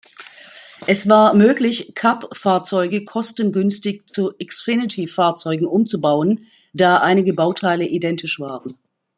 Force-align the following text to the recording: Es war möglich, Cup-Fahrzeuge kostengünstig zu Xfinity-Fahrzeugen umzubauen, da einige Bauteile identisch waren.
Es 0.87 1.07
war 1.07 1.35
möglich, 1.35 1.91
Cup-Fahrzeuge 1.93 3.05
kostengünstig 3.05 4.07
zu 4.07 4.33
Xfinity-Fahrzeugen 4.43 5.67
umzubauen, 5.67 6.47
da 6.73 6.97
einige 6.97 7.35
Bauteile 7.35 7.85
identisch 7.87 8.39
waren. 8.39 8.73